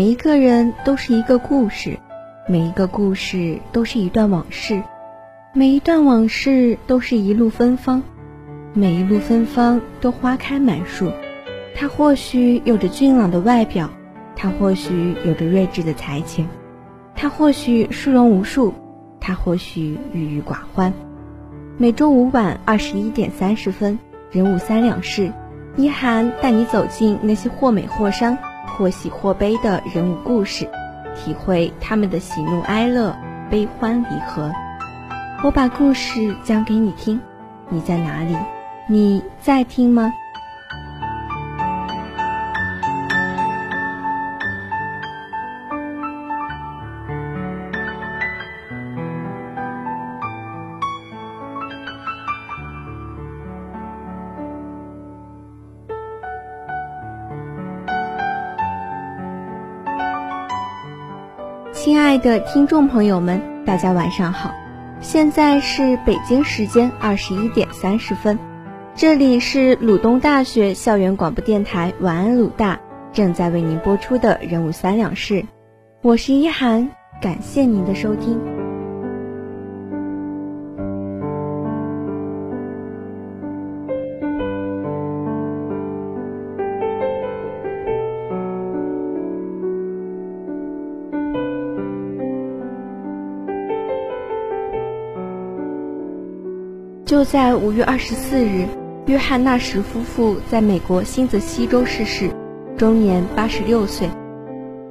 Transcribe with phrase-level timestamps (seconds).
[0.00, 1.98] 每一个人都是一个故事，
[2.48, 4.82] 每一个故事都是一段往事，
[5.52, 8.02] 每一段往事都是一路芬芳，
[8.72, 11.12] 每一路芬芳都花开满树。
[11.74, 13.90] 他或许有着俊朗的外表，
[14.34, 16.48] 他或许有着睿智的才情，
[17.14, 18.72] 他或许书容无数，
[19.20, 20.94] 他或许郁郁寡欢。
[21.76, 23.98] 每周五晚二十一点三十分，
[24.30, 25.30] 人物三两事，
[25.76, 28.38] 一涵带你走进那些或美或伤。
[28.70, 30.68] 或喜或悲的人物故事，
[31.16, 33.14] 体会他们的喜怒哀乐、
[33.50, 34.50] 悲欢离合。
[35.42, 37.20] 我把故事讲给你听，
[37.68, 38.36] 你在哪里？
[38.88, 40.12] 你在听吗？
[62.20, 64.54] 的听众朋友们，大家晚上好，
[65.00, 68.38] 现在是北京时间二十一点三十分，
[68.94, 72.78] 这里是鲁东大学校园广播电台晚安鲁大
[73.12, 75.44] 正在为您播出的人物三两事，
[76.02, 76.90] 我是一涵，
[77.22, 78.59] 感谢您的收听。
[97.10, 98.68] 就在五月二十四日，
[99.06, 102.30] 约翰·纳什夫妇在美国新泽西州逝世，
[102.78, 104.08] 终年八十六岁。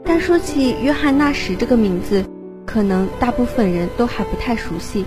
[0.03, 2.25] 但说起约翰·纳什这个名字，
[2.65, 5.05] 可能大部分人都还不太熟悉，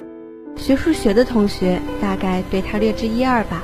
[0.56, 3.62] 学数学的同学大概对他略知一二吧。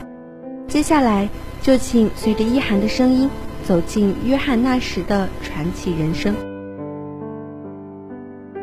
[0.67, 1.27] 接下来
[1.63, 3.31] 就请随着一涵的声音，
[3.65, 6.35] 走进约翰·纳什的传奇人生。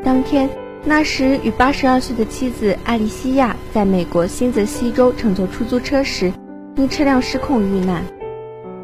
[0.04, 0.48] 当天。
[0.88, 6.32] 那时，与八十二岁的妻子艾丽西亚在美国新泽西州乘坐出租车时，
[6.76, 8.04] 因车辆失控遇难。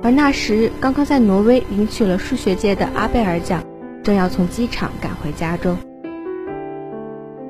[0.02, 3.64] 而那时刚刚在挪威领取了数学界的阿贝尔奖，
[4.02, 5.78] 正要从机场赶回加州。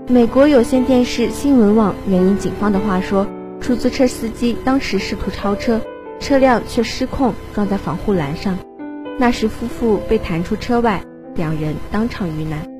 [0.07, 3.25] 美国有线电视新闻网援引警方的话说，
[3.61, 5.79] 出租车司机当时试图超车，
[6.19, 8.57] 车辆却失控撞在防护栏上，
[9.17, 11.01] 那时夫妇被弹出车外，
[11.35, 12.70] 两人当场遇难。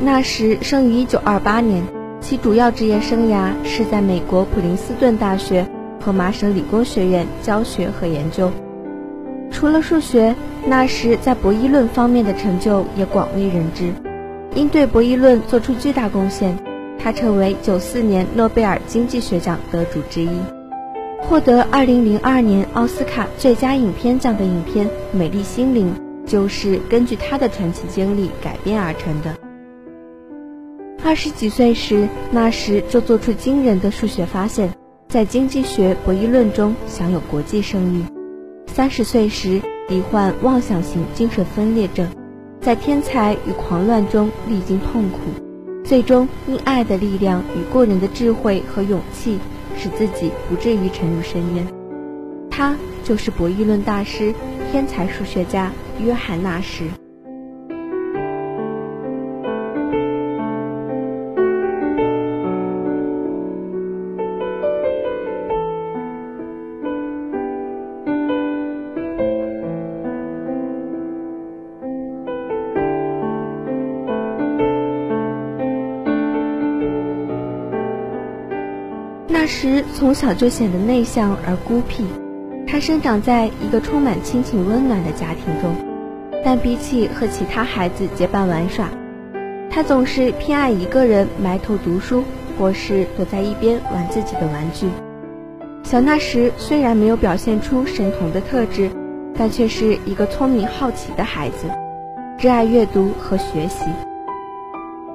[0.00, 1.82] 纳什生于1928年，
[2.20, 5.66] 其主要职业生涯是在美国普林斯顿大学
[6.00, 8.52] 和麻省理工学院教学和研究。
[9.50, 10.36] 除了数学，
[10.66, 13.90] 纳什在博弈论方面的成就也广为人知。
[14.54, 16.56] 因对博弈论做出巨大贡献，
[16.96, 20.30] 他成为94年诺贝尔经济学奖得主之一。
[21.20, 25.92] 获得2002年奥斯卡最佳影片奖的影片《美丽心灵》，
[26.30, 29.34] 就是根据他的传奇经历改编而成的。
[31.08, 34.74] 二十几岁时，那时就做出惊人的数学发现，
[35.08, 38.04] 在经济学博弈论中享有国际声誉。
[38.66, 42.06] 三十岁时，罹患妄想型精神分裂症，
[42.60, 45.18] 在天才与狂乱中历经痛苦，
[45.82, 49.38] 最终因爱的力量与过人的智慧和勇气，
[49.78, 51.66] 使自己不至于沉入深渊。
[52.50, 54.34] 他就是博弈论大师、
[54.70, 55.72] 天才数学家
[56.04, 56.84] 约翰·纳什。
[79.48, 82.04] 时从小就显得内向而孤僻，
[82.66, 85.74] 他生长在一个充满亲情温暖的家庭中，
[86.44, 88.88] 但比起和其他孩子结伴玩耍，
[89.70, 92.22] 他总是偏爱一个人埋头读书，
[92.58, 94.86] 或是躲在一边玩自己的玩具。
[95.82, 98.90] 小纳什虽然没有表现出神童的特质，
[99.36, 101.66] 但却是一个聪明好奇的孩子，
[102.38, 103.86] 热爱阅读和学习。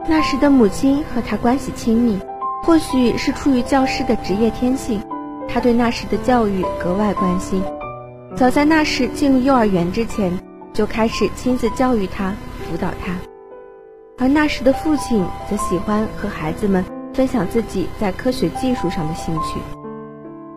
[0.10, 2.20] 那时的母亲和他关系亲密。
[2.64, 5.02] 或许是出于教师的职业天性，
[5.50, 7.62] 他对那时的教育格外关心。
[8.38, 10.32] 早在那时进入幼儿园之前，
[10.72, 12.34] 就开始亲自教育他、
[12.64, 13.14] 辅导他。
[14.18, 19.60] 而那时的父亲则喜欢和孩子们分享自己在科学技术上的兴趣，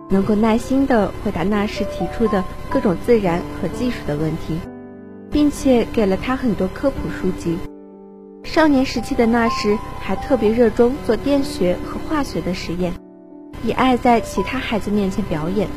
[0.08, 4.60] 能够耐心地回答那时提出的各种自然和技术的问题，
[5.28, 7.58] 并且给了他很多科普书籍。
[8.56, 12.90] 少年时期的那时，还特别热衷做电学和化学的实验，
[13.62, 15.68] 也爱在其他孩子面前表演。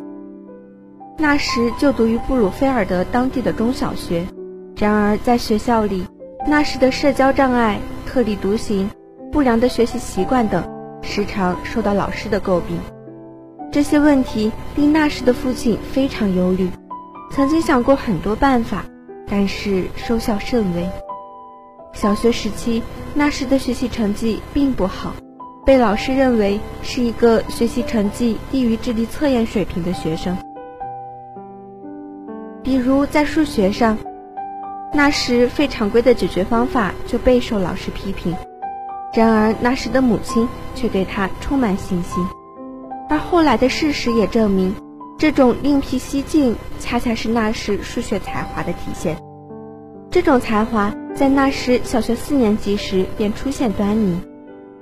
[1.17, 4.25] 那时就读于布鲁菲尔德当地的中小学，
[4.77, 6.05] 然而在学校里，
[6.47, 8.89] 那时的社交障碍、特立独行、
[9.29, 10.63] 不良的学习习惯等，
[11.01, 12.79] 时常受到老师的诟病。
[13.73, 16.69] 这些问题令那时的父亲非常忧虑，
[17.29, 18.85] 曾经想过很多办法，
[19.27, 20.89] 但是收效甚微。
[21.93, 22.81] 小学时期，
[23.13, 25.13] 那时的学习成绩并不好，
[25.65, 30.37] 被老师认为是一个学习成绩低于智力测验水平的学生。
[32.63, 33.97] 比如在数学上，
[34.93, 38.35] 那时非常规的解决方法就备受老师批评。
[39.13, 42.23] 然而那时的母亲却对他充满信心，
[43.09, 44.75] 而后来的事实也证明，
[45.17, 49.17] 这种另辟蹊径恰恰是那时数学才华的体现。
[50.11, 54.19] 这种才华在那时小学四年级时便出现端倪，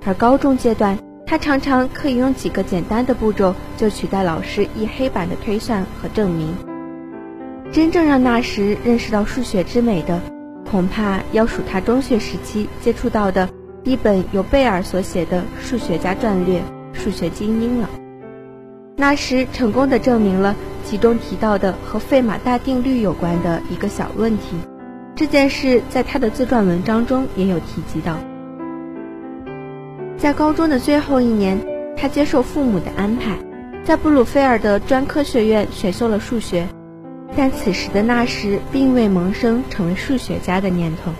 [0.06, 6.54] 而高中阶段，他常常可以用几个简单的步骤就取代老师一黑板的推算和证明。
[7.70, 10.18] 真正让那时认识到数学之美的，
[10.70, 13.50] 恐怕要数他中学时期接触到的
[13.84, 16.58] 一本由贝尔所写的数学家战略
[16.94, 17.90] 《数学精英》了。
[18.96, 24.56] 那时成功的证明了其中提到的和费马大定律有关的一个小问题。
[25.18, 28.16] 这件事在他的自传文章中也有提及到。
[30.16, 31.58] 在高中的最后一年，
[31.96, 33.36] 他接受父母的安排，
[33.82, 36.68] 在布鲁菲尔德专科学院选修了数学。
[37.36, 41.10] 但此时的纳什，并未萌生成为数学家的念头。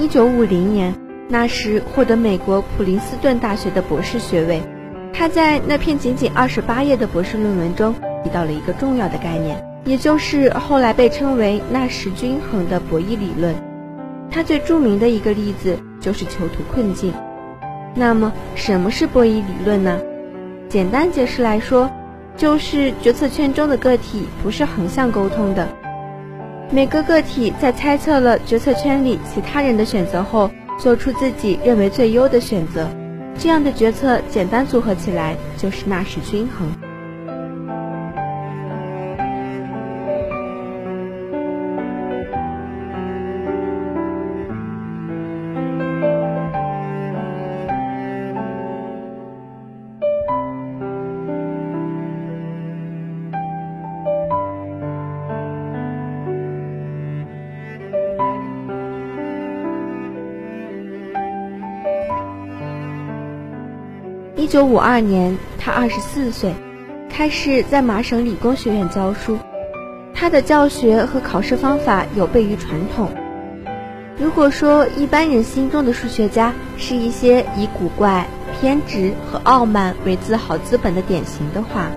[0.00, 0.94] 一九五零年。
[1.28, 4.62] 那时获得美国普林斯顿大学的博士学位，
[5.12, 7.94] 他在那篇仅仅二十八页的博士论文中
[8.24, 13.54] 提到了一个重要的概念，也就是后来被称为纳什均衡的博弈理论。
[14.30, 17.12] 他最著名的一个例子就是囚徒困境。
[17.94, 20.00] 那么，什么是博弈理论呢？
[20.68, 21.90] 简单解释来说，
[22.36, 25.68] 就是决策圈中的个体不是横向沟通的，
[26.70, 30.50] 每个个体在猜测了决策圈里其他人的选择后。
[30.78, 32.88] 做出自己认为最优的选择，
[33.38, 36.66] 这样的决策简单组合起来就是纳什均衡。
[64.50, 66.52] 九五二年，他二十四岁，
[67.08, 69.38] 开始在麻省理工学院教书。
[70.12, 73.12] 他的教学和考试方法有悖于传统。
[74.18, 78.26] 如果说一般人心中的数学家是一些以古怪、
[78.60, 81.92] 偏执和傲慢为自豪资本的典型的话，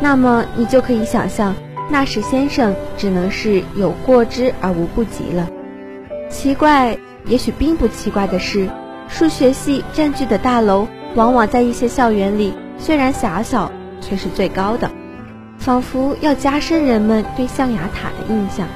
[0.00, 1.56] 那么你就可以想象，
[1.90, 5.48] 纳什先生只能是有过之而无不及了。
[6.30, 6.96] 奇怪，
[7.26, 8.68] 也许并不奇怪的是，
[9.08, 10.86] 数学系占据的大楼。
[11.14, 14.90] 往往在一些校园里，虽然狭小，却是最高的，
[15.58, 18.66] 仿佛要加深人们对象牙塔的印象。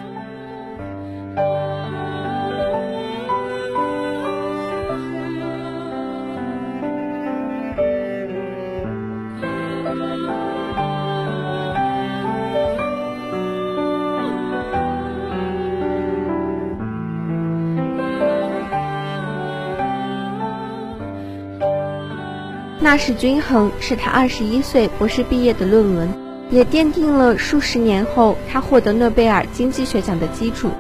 [22.89, 26.09] 纳什均衡是他二十一岁博士毕业的论文，
[26.51, 30.71] 也奠定了数十年后他获得诺贝尔经济学奖的基础。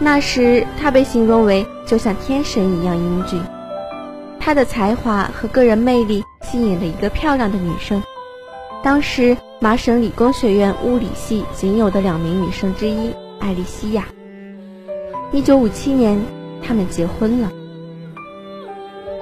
[0.00, 3.40] 那时他被形容为就像天神一样英俊，
[4.40, 8.02] 他的才华和个人魅力吸引了一个漂亮的女生，
[8.82, 14.04] 当时麻省理工学院物理系仅有的两名女生之一艾莉西亚。
[15.30, 16.20] 一九五七年，
[16.60, 17.52] 他们结婚了。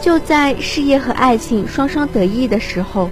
[0.03, 3.09] 就在事业和爱情双双得意的时候，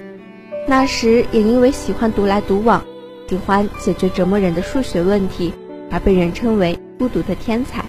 [0.66, 2.82] 那时也因为喜欢独来独往，
[3.28, 5.54] 喜欢解决折磨人的数学问题，
[5.88, 7.84] 而被人称为孤独的天才。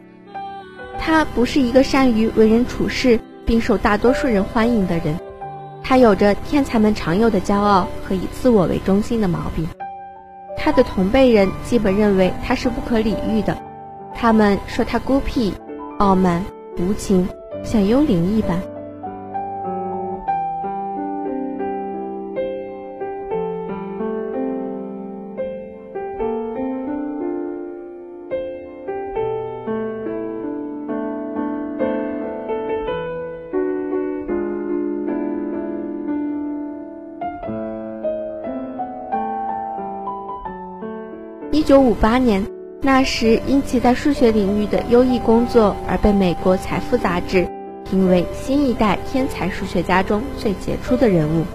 [1.00, 5.20] 他不是一个善于为人处事并受大多数人欢迎的人，
[5.84, 9.68] 他有着天才们常有的骄傲和以自我为中心的毛病。
[10.56, 13.58] 他的同辈人基本认为他是不可理喻的，
[14.14, 15.52] 他们说他孤僻、
[15.98, 16.46] 傲慢、
[16.78, 17.28] 无情，
[17.64, 18.62] 像幽灵一般。
[41.72, 42.46] 1958年，
[42.82, 47.48] 纳什因其在数学领域的优异工作而被美国财富杂志
[47.90, 51.46] 评为新一代天才数学家中最杰出的人物。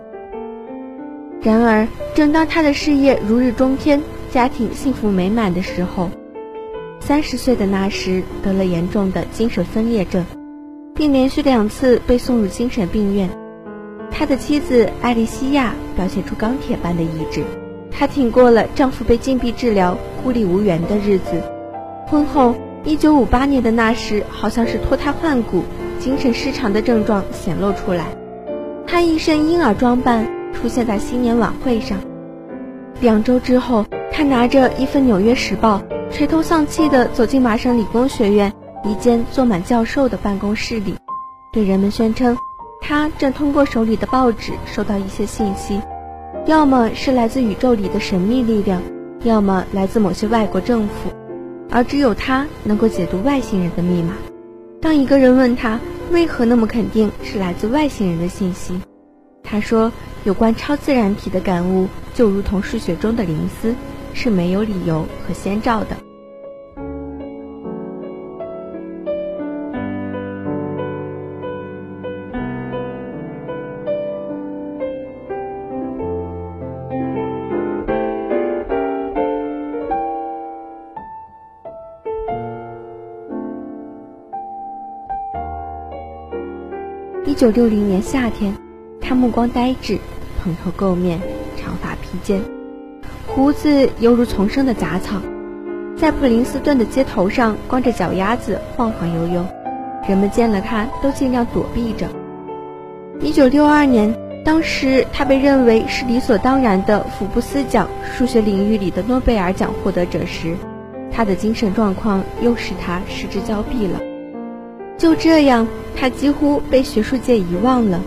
[1.42, 6.08] 然而，正当他的事业如日中天、家庭幸福美满的时候，
[6.99, 10.25] 三十岁的纳什得了严重的精神分裂症，
[10.94, 13.28] 并连续两次被送入精神病院。
[14.11, 17.44] 他的妻子艾莉西亚表现出钢铁般的意志，
[17.99, 21.43] 她挺过了丈夫被禁闭治疗、孤立无援的日子。
[22.07, 25.65] 婚后，1958年的那时好像是脱胎换骨，
[25.99, 28.07] 精神失常的症状显露出来。
[28.87, 30.26] 她一身婴儿装扮。
[30.57, 31.99] 出现在新年晚会上。
[32.99, 38.50] 两周之后，他拿着一份《纽约时报》，垂头丧气地走进麻省理工学院
[38.83, 40.97] 一间坐满教授的办公室里，
[41.53, 42.38] 对人们宣称，
[42.81, 45.79] 他正通过手里的报纸收到一些信息，
[46.47, 48.81] 要么是来自宇宙里的神秘力量，
[49.25, 51.11] 要么来自某些外国政府，
[51.71, 54.15] 而只有他能够解读外星人的密码。
[54.81, 55.81] 当一个人问他
[56.12, 58.81] 为何那么肯定是来自外星人的信息，
[59.43, 59.93] 他说。
[60.25, 63.73] 有关超自然体的感悟，就如同数学中的灵思，
[64.12, 65.97] 是没有理由和先兆的。
[87.37, 88.55] 九六零年夏天，
[88.99, 89.99] 他目光呆滞。
[90.43, 91.21] 蓬头垢面，
[91.55, 92.40] 长发披肩，
[93.26, 95.21] 胡子犹如丛生的杂草，
[95.99, 99.45] 在普林斯顿的街头上光着脚丫子晃晃悠悠，
[100.09, 102.09] 人们见了他都尽量躲避着。
[103.21, 110.57] 一九六二年，当时他被认为是理所当然的福布斯奖数学领域里的诺贝尔奖获得者时，
[111.12, 114.00] 他的精神状况又使他失之交臂了。
[114.99, 118.00] 就这样，他几乎被学术界遗忘了。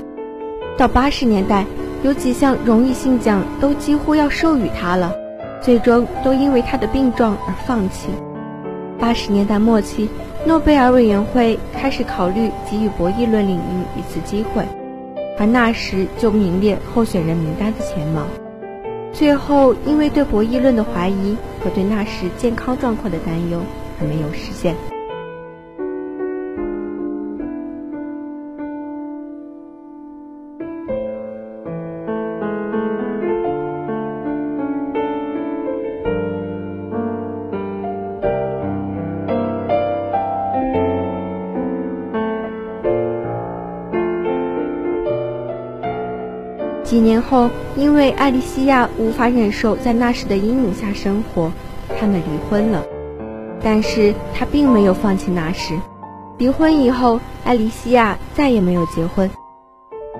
[0.77, 1.65] 到八十年代。
[2.01, 5.13] 有几项荣誉性奖都几乎要授予他了，
[5.62, 8.08] 最终都因为他的病状而放弃。
[8.98, 10.08] 八十年代末期，
[10.46, 14.63] 诺贝尔委员会开始考虑给予博弈论领域一次机会，
[15.38, 18.24] 而那时就名列候选人名单的前茅。
[19.12, 23.60] 最后，因为对博弈论的怀疑和对那时健康状况的担忧，
[24.00, 24.74] 而没有实现。
[47.29, 51.51] 后，因为艾莉西亚无法忍受在那时的阴影下生活，
[52.00, 52.83] 他们离婚了。
[53.62, 55.74] 但是他并没有放弃那时。
[56.39, 59.29] 离婚以后，艾莉西亚再也没有结婚。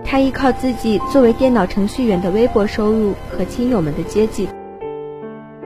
[0.04, 4.48] 她依靠自己作为电脑程序员的微薄收入和亲友们的接济，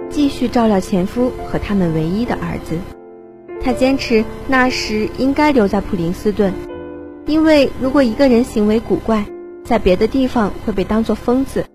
[0.09, 2.77] 继续照料前夫和他们唯一的儿子。
[3.61, 6.53] 她坚持那时应该留在普林斯顿，
[7.25, 9.25] 因为如果一个人行为古怪，
[9.63, 11.65] 在别的地方会被当作疯子，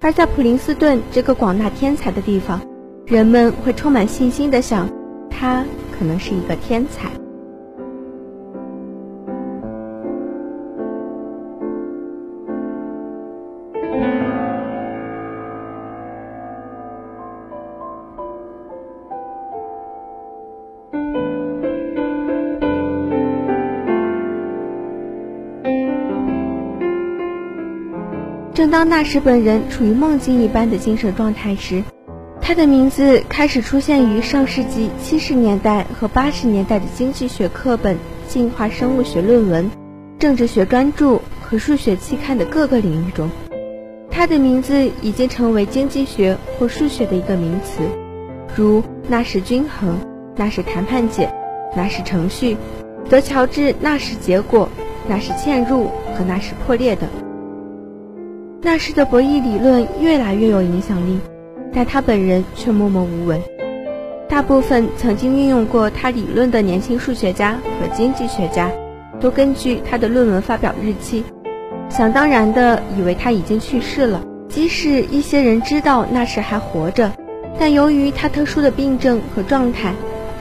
[0.00, 2.60] 而在普林斯顿这个广纳天才的地方，
[3.06, 4.88] 人们会充满信心地想，
[5.28, 5.64] 他
[5.98, 7.10] 可能是一个天才。
[28.70, 31.82] 当纳什本人处于梦境一般的精神状态时，
[32.40, 39.70] 他的名字开始出现于上世纪七十年代和八十年代的经济学课本、进化生物学论文、
[40.18, 43.28] 政治学专著和数学期刊的各个领域中。
[44.10, 47.82] 他的名字已经成为经济学或数学的一个名词，
[48.54, 49.98] 如纳什均衡、
[50.36, 51.30] 纳什谈判解、
[51.76, 52.56] 纳什程序、
[53.10, 54.70] 德乔治纳什结果、
[55.08, 57.08] 纳什嵌入和纳什破裂等。
[58.62, 61.18] 那时的博弈理论越来越有影响力，
[61.72, 63.40] 但他本人却默默无闻。
[64.28, 68.70] 大部分曾经运用过他理论的年轻数学家和经济学家，
[69.20, 71.22] 都根据他的论文发表日期，
[71.88, 74.22] 想当然的以为他已经去世了。
[74.48, 77.12] 即使一些人知道那时还活着，
[77.58, 79.92] 但由于他特殊的病症和状态，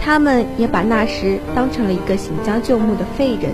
[0.01, 3.51] 他们也把那时当成了一个行将就木的废人。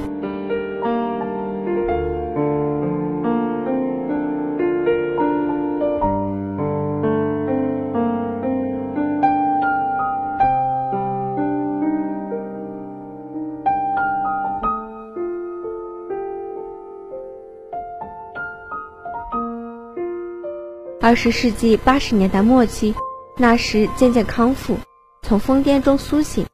[21.03, 22.93] 二十世纪八十年代末期，
[23.35, 24.77] 那时渐渐康复，
[25.23, 26.45] 从疯癫中苏醒，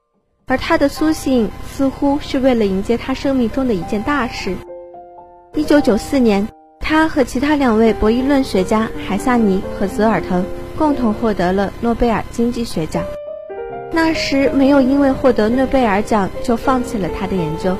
[0.45, 4.55] 而他的苏醒似乎是为了迎接他生命中的一件大事。
[5.53, 6.47] 一九九四年，
[6.79, 10.45] 他和其他两位博弈论学家海萨尼和泽尔滕
[10.77, 13.03] 共同获得了诺贝尔经济学奖。
[13.91, 17.75] 那时没有因为获得诺贝尔奖就放弃了他的研究。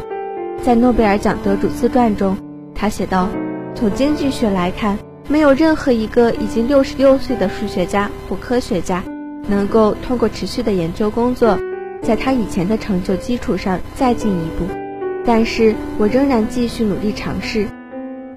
[0.61, 2.35] 在诺贝尔奖得主自传中，
[2.75, 3.29] 他写道
[3.73, 9.03] ：“从经济学来看，没有任何一个已经六十六岁的数学家或科学家，
[9.47, 11.59] 能够通过持续的研究工作，
[12.01, 14.65] 在他以前的成就基础上再进一步。
[15.25, 17.67] 但是我仍然继续努力尝试。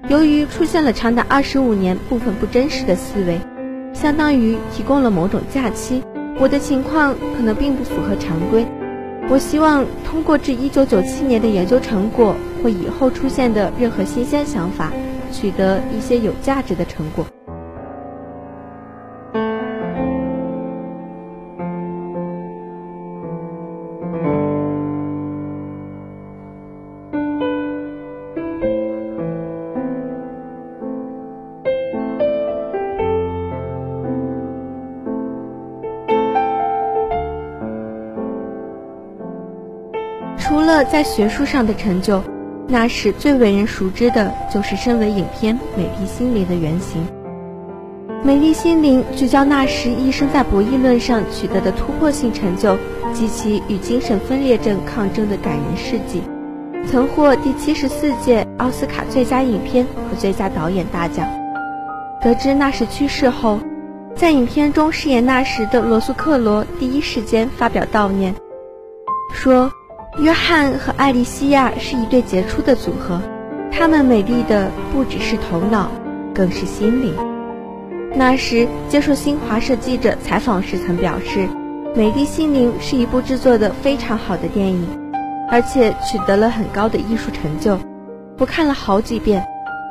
[0.09, 3.39] 由于出现了长达二十五年部分不真实的思维，
[3.93, 6.03] 相当于提供了某种假期。”
[6.39, 8.65] 我的情况可能并不符合常规。
[9.29, 14.91] 我希望通过至一九九七年的研究成果或以后出现的任何新鲜想法，
[15.31, 17.25] 取得一些有价值的成果。
[40.37, 42.21] 除了在学术上的成就，
[42.71, 47.05] 那时最为人熟知的就是身为影片《美丽心灵》的原型。
[48.23, 52.77] 《美丽心灵》聚焦纳什一生在博弈论上取得的突破性成就
[53.11, 56.21] 及其与精神分裂症抗争的感人事迹，
[56.89, 61.27] 曾获第七十四届奥斯卡最佳影片和最佳导演大奖。
[62.21, 63.59] 得知纳什去世后，
[64.15, 68.33] 在影片中饰演纳什的罗素克罗第一时间发表悼念，
[69.33, 69.69] 说。
[70.17, 73.21] 约翰和艾丽西亚是一对杰出的组合，
[73.71, 75.89] 他们美丽的不只是头脑，
[76.35, 77.15] 更是心灵。
[78.13, 81.39] 那时接受新华社记者采访时曾表示，
[81.95, 84.85] 《美丽心灵》是一部制作的非常好的电影，
[85.49, 87.79] 而且取得了很高的艺术成就。
[88.37, 89.45] 我看了好几遍，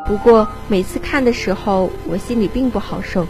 [0.06, 3.26] 不过每次看的时候，我心里并不好受。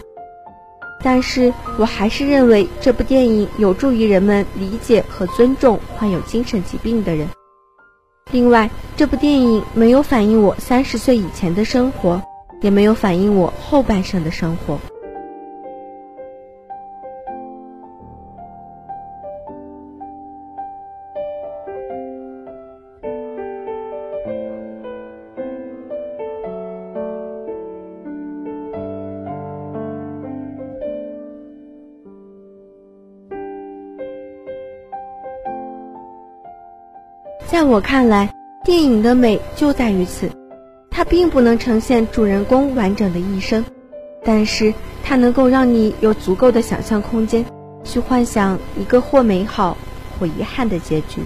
[1.03, 7.27] 但是我还是认为这部电影有助于人们理解和尊重患有精神疾病的人。
[8.31, 12.21] 另外，这部电影没有反映我三十岁以前的生活，
[12.61, 14.79] 也没有反映我后半生的生活。
[37.51, 38.33] 在我看来，
[38.63, 40.29] 电影的美就在于此，
[40.89, 43.65] 它并不能呈现主人公完整的一生，
[44.23, 47.43] 但是它能够让你有足够的想象空间，
[47.83, 49.75] 去幻想一个或美好
[50.17, 51.19] 或遗憾的结局。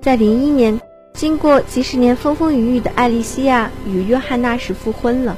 [0.00, 0.80] 在零一年，
[1.12, 5.36] 经过几十年风风雨雨的艾丽西亚与约翰纳什复婚了。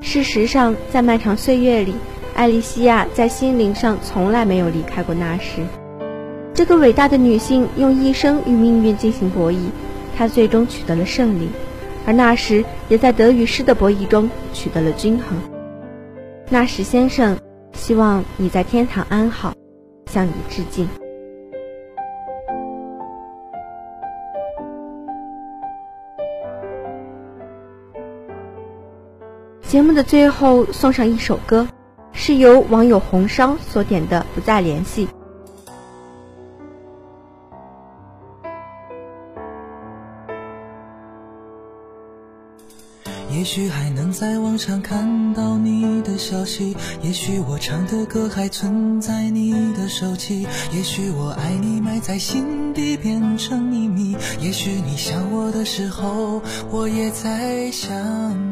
[0.00, 1.94] 事实上，在漫长岁月里，
[2.34, 5.62] 艾丽西亚在心灵上从来没有离开过纳什。
[6.54, 9.70] 这个伟大的女性用一生与命运进行博弈，
[10.16, 11.48] 她最终取得了胜利，
[12.06, 15.38] 而那时也在得与失的博弈中取得了均衡。
[16.50, 17.38] 那时先生，
[17.72, 19.54] 希望你在天堂安好，
[20.10, 20.86] 向你致敬。
[29.62, 31.66] 节目的最后送上一首歌，
[32.12, 35.06] 是由网友红烧所点的《不再联系》。
[43.42, 57.90] 也许还能在网上看到你的消息，也许我唱的歌还存在你的手机，也许我爱你埋在心底变成秘密，也许你想我的时候，我也在想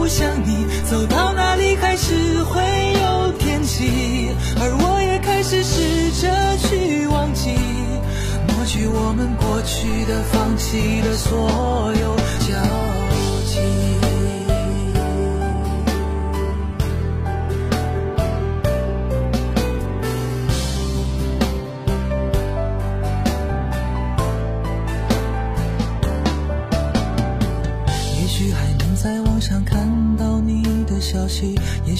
[0.00, 0.64] 不想你。
[0.90, 2.62] 走到哪里还是会
[3.02, 5.10] 有天气，而我也。
[5.22, 7.50] 开始试着去忘记，
[8.48, 12.56] 抹去我们过去的、放弃的所有交
[13.46, 14.09] 集。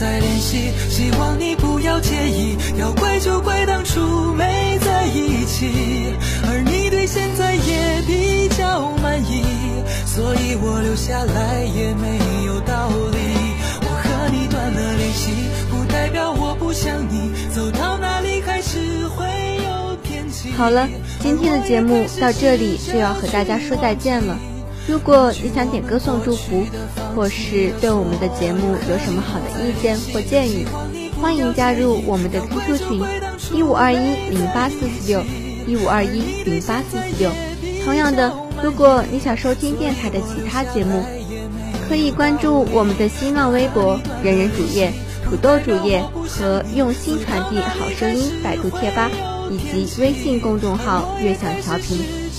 [0.00, 2.56] 再联系，希望你不要介意。
[2.78, 6.14] 要怪就怪当初没在一起，
[6.48, 9.44] 而你对现在也比较满意，
[10.06, 13.18] 所以我留下来也没有道理。
[13.82, 15.32] 我和你断了联系，
[15.70, 17.30] 不代表我不想你。
[17.54, 19.26] 走到哪里还是会
[19.62, 20.50] 有偏激。
[20.52, 20.88] 好了，
[21.20, 24.34] 今天的节目到这里就要和大家说再见了。
[24.88, 26.64] 如果你想点歌送祝福，
[27.14, 30.66] 或是对我们的节目有什么好的意见或建议，
[31.20, 33.02] 欢迎加入我们的 QQ 群
[33.54, 33.96] 一五二一
[34.30, 35.22] 零八四四六
[35.66, 37.30] 一五二一零八四四六。
[37.84, 41.02] 同样的，如果你想收听电台的其他节目，
[41.88, 44.92] 可以关注我们的新浪微博“人人主页”、
[45.24, 49.10] “土豆主页”和“用心传递好声音”百度贴吧，
[49.50, 51.98] 以及微信公众号“悦享调频”，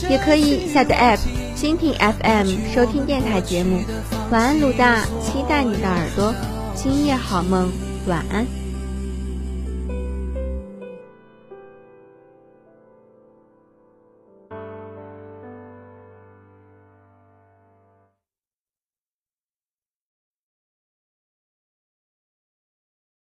[0.09, 1.40] 也可以下载 App。
[1.61, 3.83] 蜻蜓 FM 收听电台节目，
[4.31, 6.33] 晚安鲁大，期待你的耳朵，
[6.73, 7.71] 今夜好梦，
[8.07, 8.60] 晚安。